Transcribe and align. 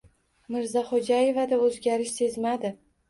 Mirzaxo‘jaevada 0.53 1.59
o‘zgarish 1.67 2.15
sezmadi. 2.23 2.73